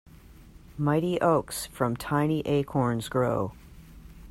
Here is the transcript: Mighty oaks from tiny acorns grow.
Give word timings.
Mighty 0.79 1.21
oaks 1.21 1.67
from 1.67 1.95
tiny 1.95 2.39
acorns 2.47 3.07
grow. 3.07 3.51